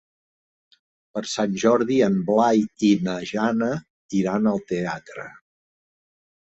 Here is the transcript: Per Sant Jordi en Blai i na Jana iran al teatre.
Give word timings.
Per 1.17 1.21
Sant 1.33 1.53
Jordi 1.65 1.97
en 2.07 2.17
Blai 2.31 2.65
i 2.91 2.91
na 3.09 3.19
Jana 3.33 3.71
iran 4.23 4.53
al 4.55 4.67
teatre. 4.75 5.33